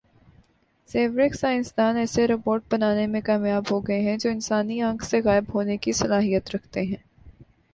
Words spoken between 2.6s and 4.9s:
بنانے میں کامیاب ہوگئے ہیں جو انسانی